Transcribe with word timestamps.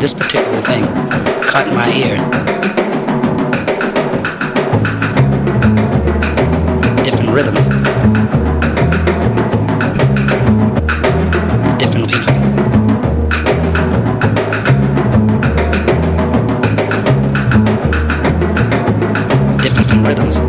this 0.00 0.12
particular 0.12 0.60
thing 0.60 0.84
caught 1.42 1.66
my 1.74 1.92
ear. 1.92 2.16
Different 7.02 7.30
rhythms. 7.30 7.66
Different 11.78 12.08
people. 12.08 12.34
Different 19.62 20.06
rhythms. 20.06 20.47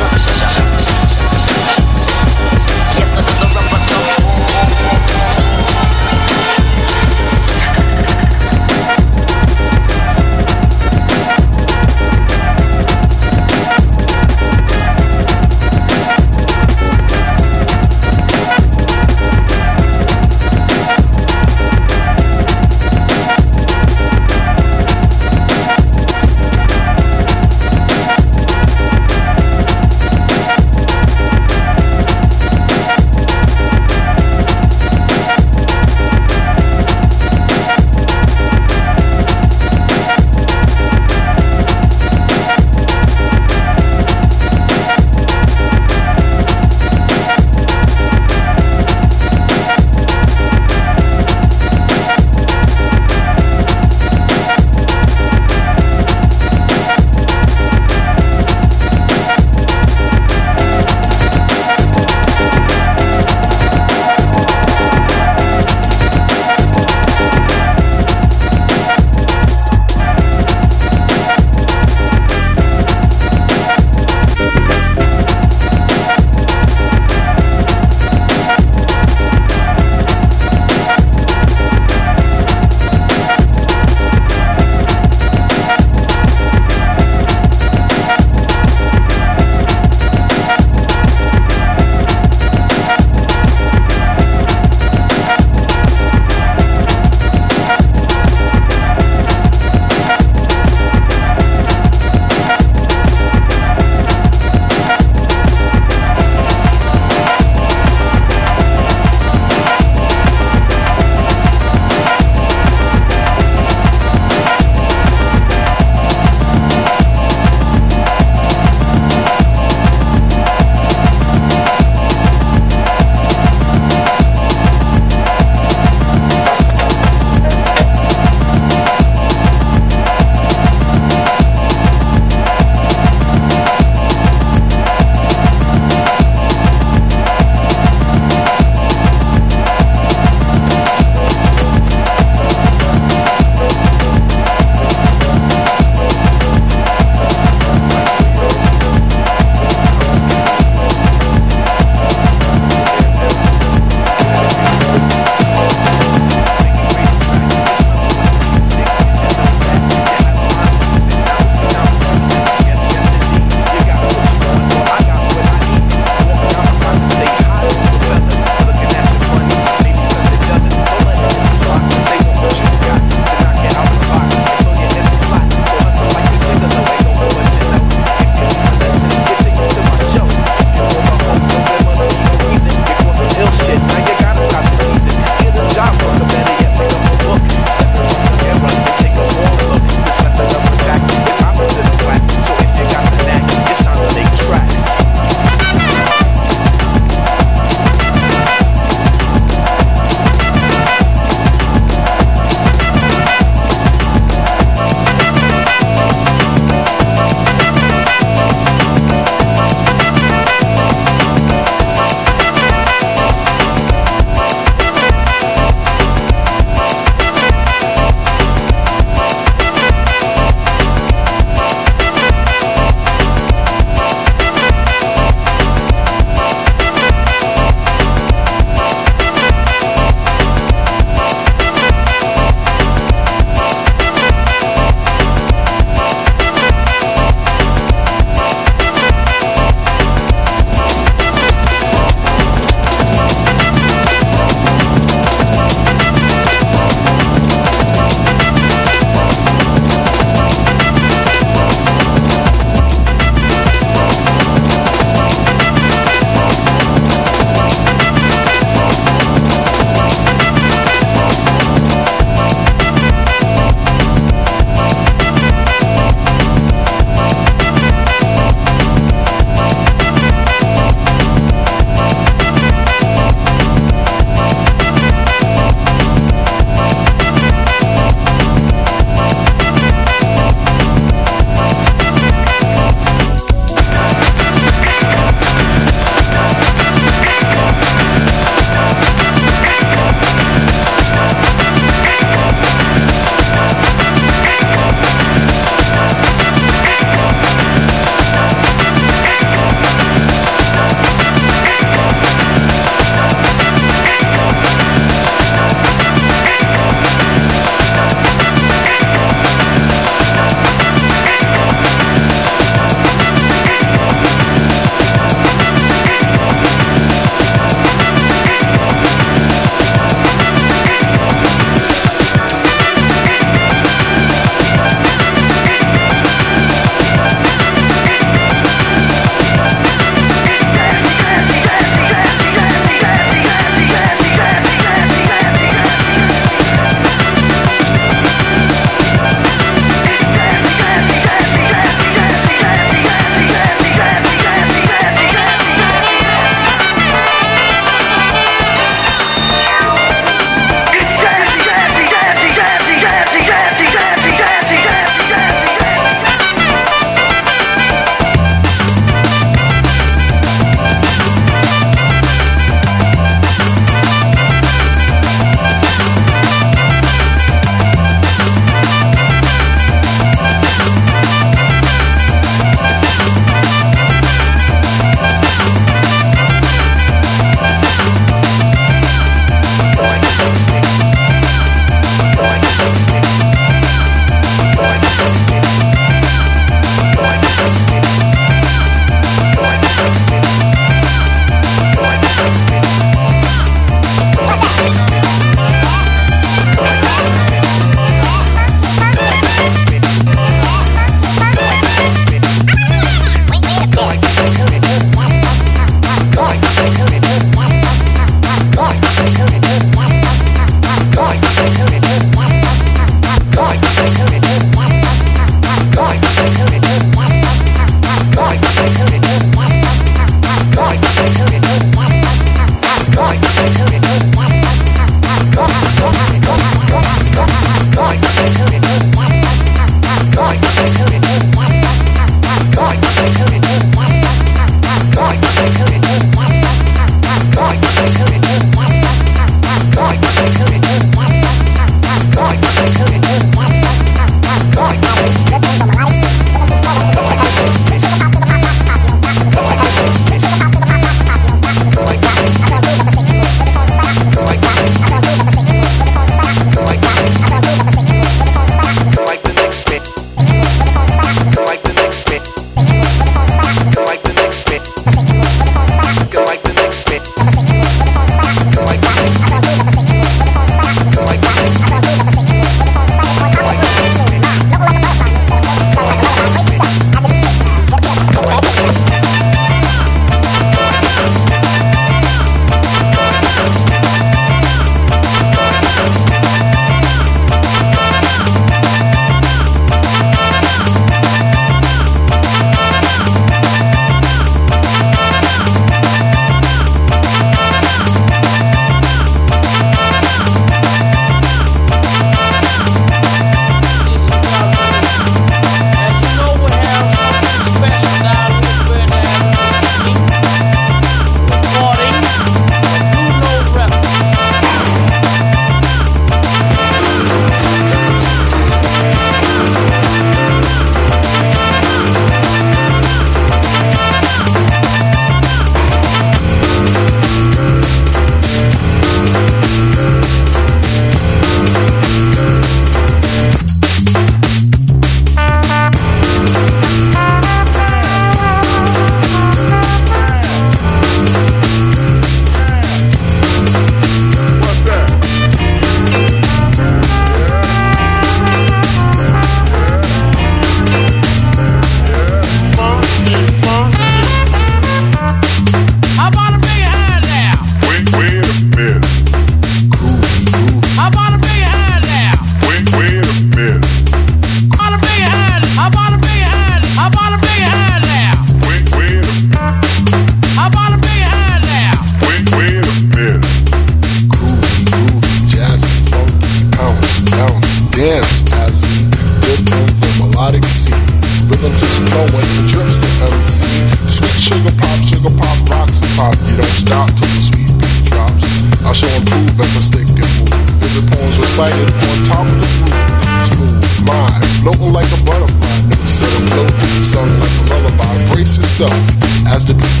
invited 591.61 591.93
on 592.09 592.17
top 592.25 592.45
of 592.49 592.57
the 592.57 592.69
roof. 592.81 593.45
Smooth, 593.53 594.09
live, 594.09 594.43
floating 594.61 594.93
like 594.93 595.05
a 595.13 595.19
butterfly. 595.21 595.77
Never 595.93 596.07
set 596.07 596.33
afloat, 596.41 596.73
sung 597.05 597.29
like 597.37 597.53
a 597.53 597.63
lullaby. 597.69 598.33
Brace 598.33 598.57
yourself 598.57 598.97
as 599.45 599.65
the 599.67 599.75
beat 599.75 600.00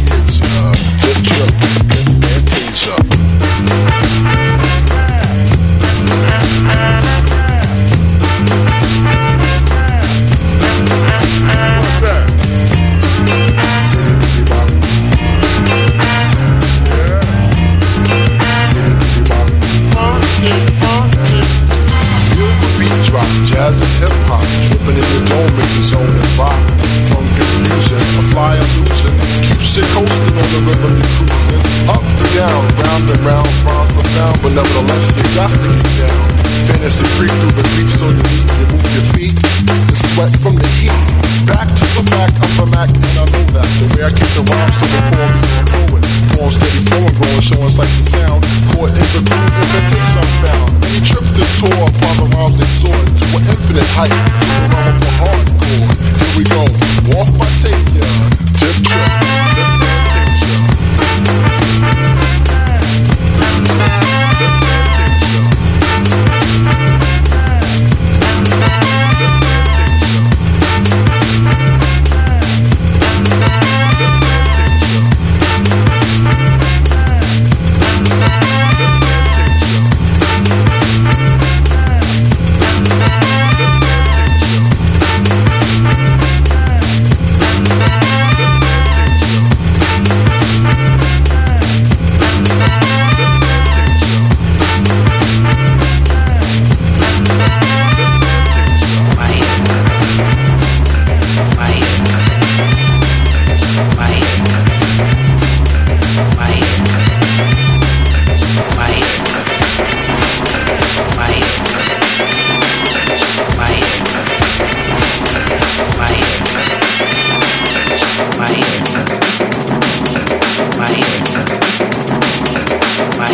my 123.21 123.29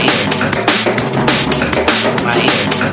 ear. 2.82 2.87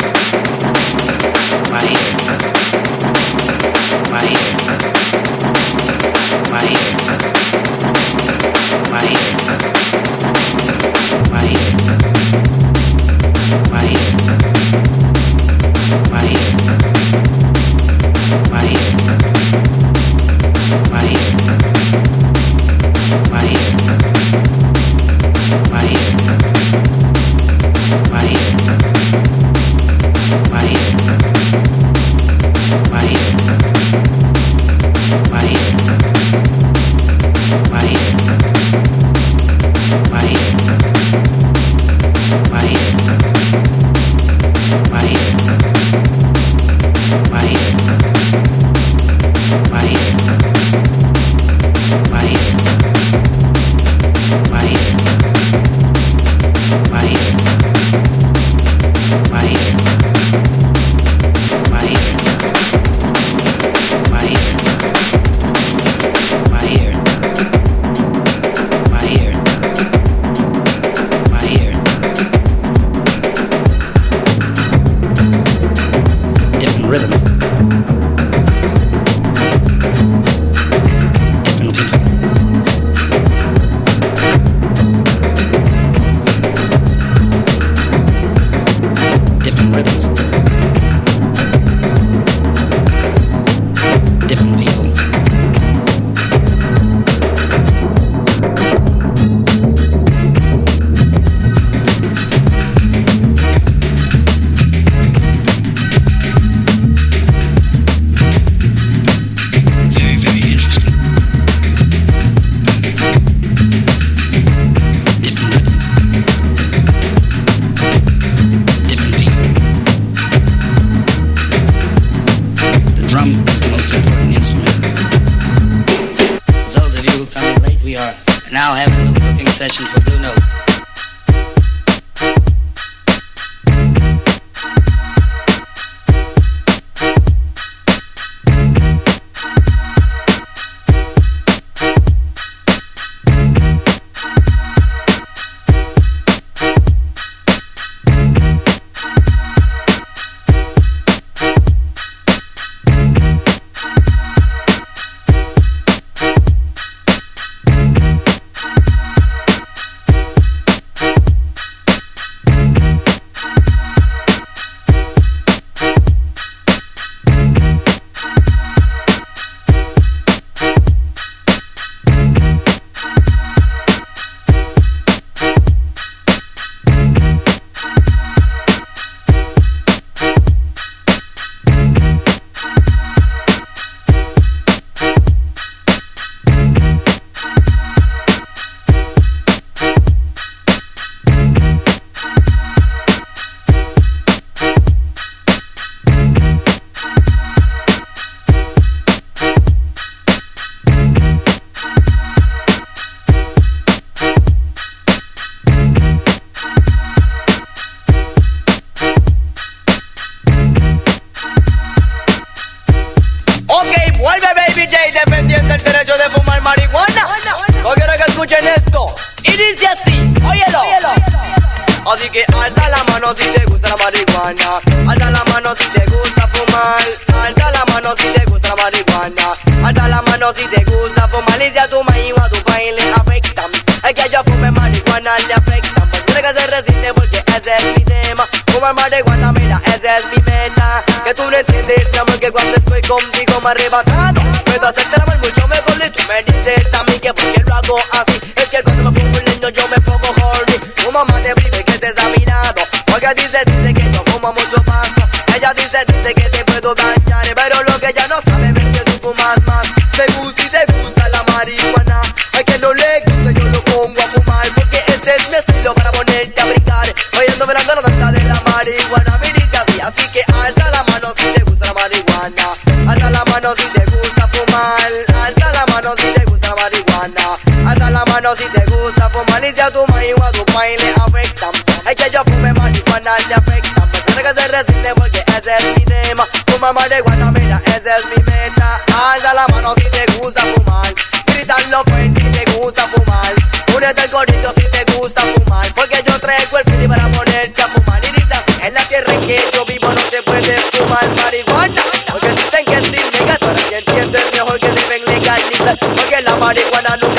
fuma 286.85 286.93
marihuana, 286.93 287.51
mira, 287.53 287.81
esa 287.87 288.17
es 288.17 288.25
mi 288.27 288.43
meta. 288.45 289.01
Alza 289.33 289.55
la 289.55 289.67
mano 289.69 289.95
si 289.97 290.05
te 290.11 290.27
gusta 290.37 290.61
fumar. 290.61 291.15
Gritando 291.47 292.03
fuerte 292.05 292.41
si 292.41 292.51
te 292.51 292.73
gusta 292.73 293.07
fumar. 293.07 293.55
Únete 293.97 294.23
al 294.23 294.31
corito 294.31 294.75
si 294.77 294.87
te 294.91 295.13
gusta 295.13 295.41
fumar. 295.41 295.95
Porque 295.95 296.23
yo 296.27 296.39
traigo 296.39 296.79
el 296.79 296.85
feeling 296.85 297.09
para 297.09 297.29
ponerte 297.31 297.83
a 297.83 297.89
fumar. 297.89 298.23
Y 298.25 298.33
dices, 298.33 298.59
en 298.83 298.93
la 298.93 299.03
tierra 299.05 299.33
en 299.33 299.41
que 299.41 299.59
yo 299.73 299.85
vivo 299.87 300.09
no 300.11 300.21
se 300.31 300.43
puede 300.43 300.77
fumar 300.77 301.27
marihuana. 301.43 302.03
Porque 302.31 302.49
dicen 302.49 302.85
que 302.85 302.97
es 302.99 303.09
ilegal, 303.09 303.59
pero 303.61 303.89
que 303.89 303.99
entiendo 303.99 304.39
es 304.39 304.53
mejor 304.53 304.79
que 304.79 304.89
deben 304.89 305.25
legalizar. 305.25 305.99
Porque 305.99 306.41
la 306.43 306.57
marihuana 306.57 307.17
no 307.17 307.34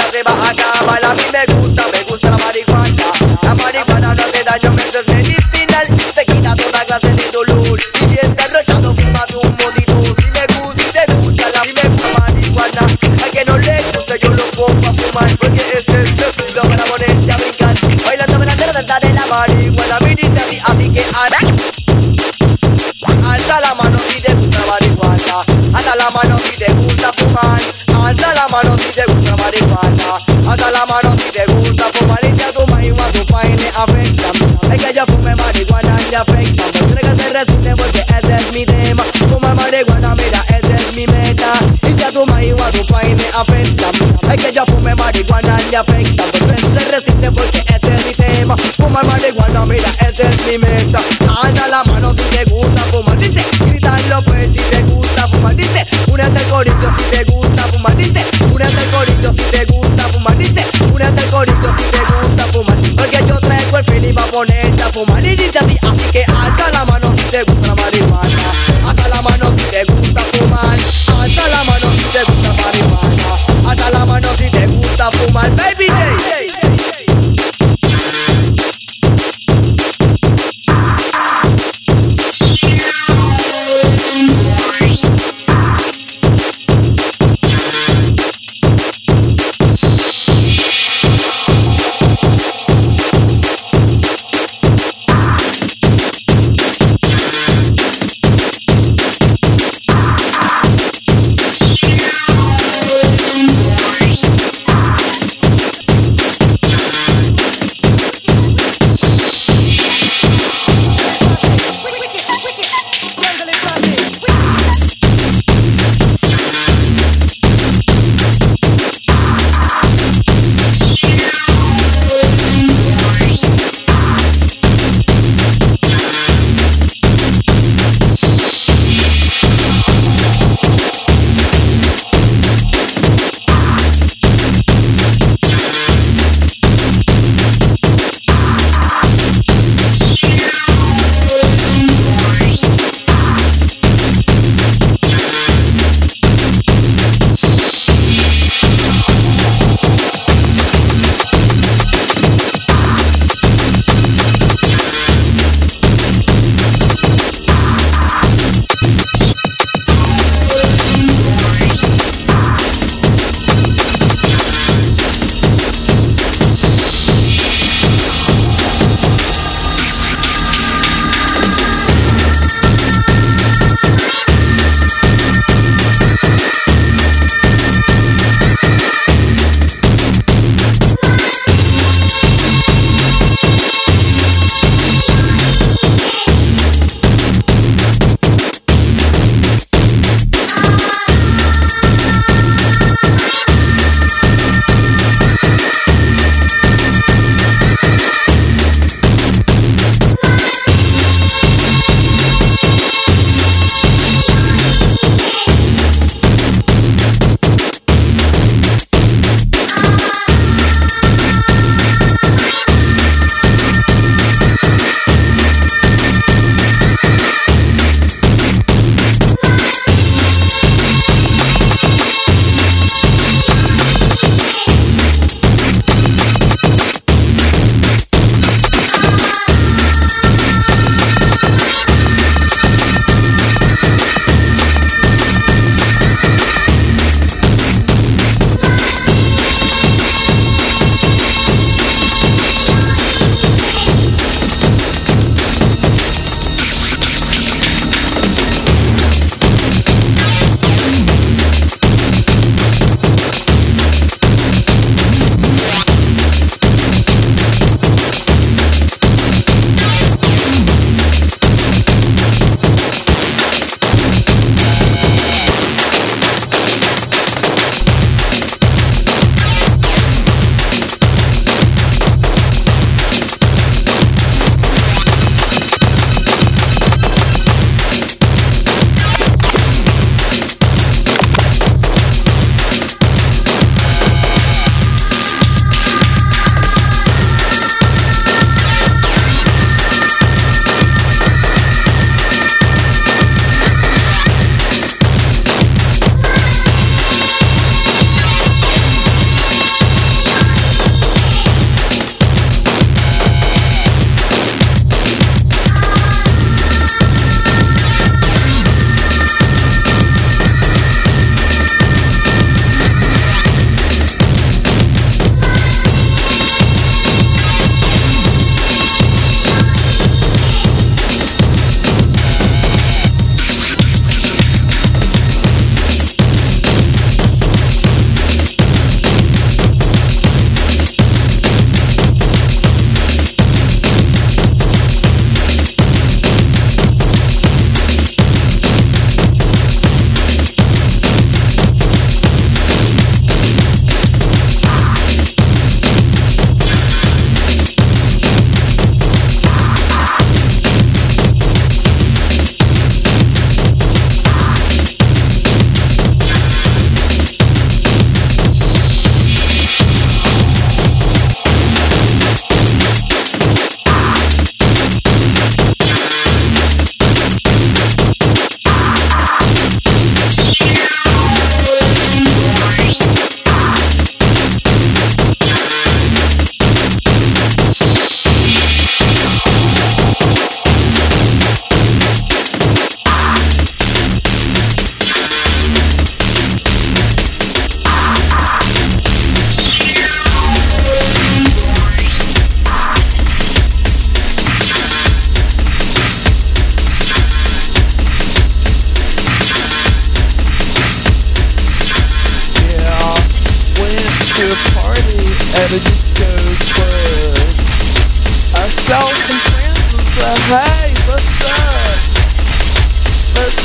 Me 44.36 44.42
que 44.44 44.52
yo 44.52 44.66
fume 44.66 44.94
marihuana 44.96 45.56
y 45.72 45.76
fake. 45.94 46.35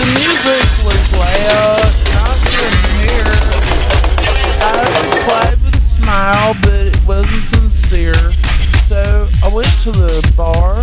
Music 0.06 0.66
was 0.84 1.12
loud. 1.12 1.92
Hear. 3.00 3.24
I 4.62 4.84
replied 5.02 5.62
with 5.62 5.76
a 5.76 5.80
smile, 5.80 6.54
but 6.62 6.86
it 6.88 7.06
wasn't 7.06 7.42
sincere. 7.42 8.14
So 8.88 9.28
I 9.42 9.52
went 9.52 9.68
to 9.84 9.90
the 9.90 10.20
bar 10.36 10.82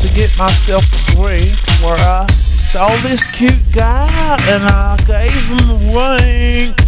to 0.00 0.08
get 0.14 0.36
myself 0.38 0.84
a 0.92 1.12
drink 1.12 1.58
where 1.82 1.96
I 1.96 2.26
saw 2.74 2.88
this 3.02 3.22
cute 3.32 3.72
guy 3.72 4.36
and 4.42 4.64
I 4.64 4.96
gave 5.06 5.32
him 5.32 5.70
a 5.70 5.78
wink. 5.92 6.83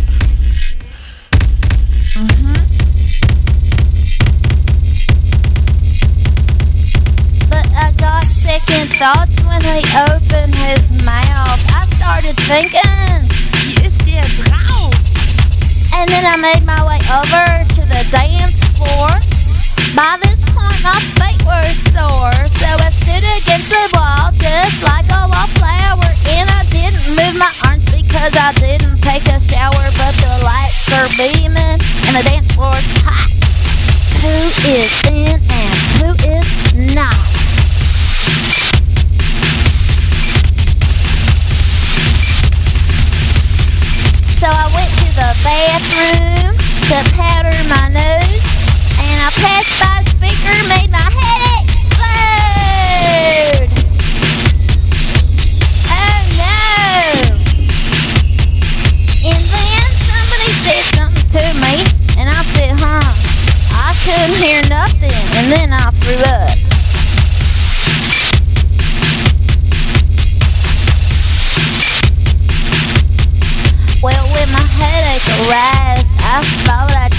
Second 8.58 8.88
thoughts 8.96 9.36
when 9.44 9.60
he 9.60 9.84
opened 10.08 10.54
his 10.54 10.88
mouth. 11.04 11.60
I 11.76 11.84
started 11.92 12.36
thinking, 12.48 13.28
Ist 13.84 13.98
der 14.06 14.24
drauf? 14.40 14.94
and 15.92 16.08
then 16.08 16.24
I 16.24 16.36
made 16.36 16.64
my 16.64 16.80
way 16.88 17.00
over 17.12 17.44
to 17.76 17.80
the 17.84 18.02
dance 18.10 18.60
floor. 18.76 19.08
By 19.94 20.16
this 20.24 20.40
point, 20.56 20.80
my 20.82 20.96
feet 21.20 21.40
were 21.44 21.68
sore, 21.92 22.32
so 22.56 22.68
I 22.80 22.88
stood 23.04 23.24
against 23.36 23.68
the 23.68 23.84
wall 23.92 24.32
just 24.40 24.82
like 24.84 25.04
a 25.12 25.28
wallflower. 25.28 26.10
And 26.32 26.48
I 26.48 26.64
didn't 26.72 27.12
move 27.12 27.36
my 27.36 27.52
arms 27.68 27.84
because 27.92 28.36
I 28.36 28.52
didn't 28.56 29.00
take 29.02 29.26
a 29.28 29.40
shower, 29.40 29.84
but 30.00 30.14
the 30.24 30.32
lights 30.44 30.88
are 30.96 31.08
beaming 31.20 31.76
and 32.08 32.12
the 32.16 32.24
dance 32.24 32.54
floor's 32.54 32.88
hot. 33.04 33.28
Who 34.24 34.36
is 34.64 34.92
in 35.12 35.40
and 35.44 35.74
who 36.00 36.08
is 36.24 36.94
not? 36.94 37.35
So 44.38 44.46
I 44.52 44.68
went 44.74 44.90
to 45.00 45.08
the 45.16 45.30
bathroom 45.42 46.54
to 46.86 46.96
powder 47.16 47.56
my 47.68 47.88
nose, 47.88 48.44
and 49.00 49.16
I 49.18 49.30
passed 49.32 49.74
by 49.80 50.00
a 50.00 50.04
speaker, 50.12 50.54
made 50.68 50.90
my 50.92 51.08
head 51.08 51.64
explode. 51.64 52.06
Oh 55.88 56.20
no! 56.36 56.52
And 59.24 59.42
then 59.50 59.82
somebody 60.04 60.50
said 60.62 60.84
something 60.94 61.28
to 61.32 61.44
me, 61.64 61.74
and 62.20 62.28
I 62.28 62.44
said, 62.54 62.72
huh? 62.78 63.08
I 63.72 63.96
couldn't 64.04 64.36
hear 64.38 64.60
nothing, 64.68 65.22
and 65.38 65.50
then 65.50 65.72
I 65.72 65.90
threw 65.90 66.20
up. 66.30 66.45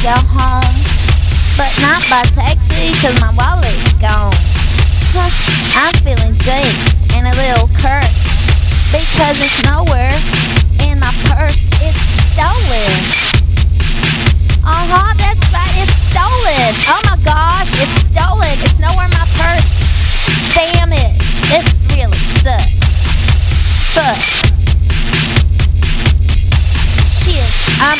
go 0.07 0.15
home. 0.39 0.75
But 1.59 1.67
not 1.84 1.99
by 2.07 2.23
taxi, 2.31 2.95
cause 3.03 3.19
my 3.19 3.35
wallet's 3.35 3.91
gone. 3.99 4.31
I'm 5.75 5.91
feeling 5.99 6.31
jinxed 6.47 6.95
and 7.11 7.27
a 7.27 7.35
little 7.35 7.67
cursed. 7.75 8.15
Because 8.95 9.35
it's 9.43 9.59
nowhere 9.67 10.15
in 10.88 11.03
my 11.03 11.11
purse, 11.27 11.59
it's 11.84 11.99
stolen. 12.31 12.95
Uh-huh, 14.63 15.11
that's 15.19 15.43
right, 15.51 15.75
it's 15.75 15.91
stolen. 16.07 16.71
Oh 16.88 17.01
my 17.11 17.19
gosh, 17.27 17.67
it's 17.75 18.07
stolen. 18.07 18.55
It's 18.63 18.79
nowhere 18.79 19.11
in 19.11 19.15
my 19.19 19.27
purse. 19.35 19.67
Damn 20.55 20.95
it. 20.95 21.19
This 21.51 21.67
really 21.91 22.15
sucks. 22.39 22.79
Fuck. 23.91 24.15
Shit, 27.19 27.43
I'm 27.84 27.99